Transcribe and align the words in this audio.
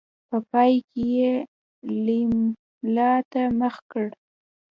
په 0.29 0.37
پای 0.51 0.73
کې 0.91 1.05
يې 1.17 1.31
ليلما 2.05 3.11
ته 3.31 3.41
مخ 3.59 3.75
کړ. 3.91 4.07